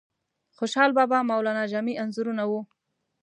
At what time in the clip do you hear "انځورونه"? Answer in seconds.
2.03-2.43